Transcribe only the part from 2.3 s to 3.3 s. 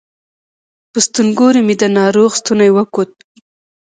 ستونی وکوت